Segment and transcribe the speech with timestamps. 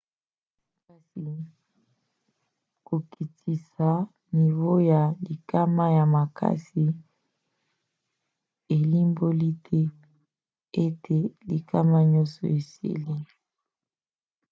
[0.85, 1.29] kasi
[2.87, 3.89] kokitisa
[4.37, 6.83] nivo ya likama na makasi
[8.75, 9.81] elimboli te
[10.85, 11.17] ete
[11.49, 13.15] likama nyonso esili.